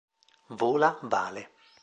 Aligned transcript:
Vola 0.57 0.97
Vale 1.03 1.53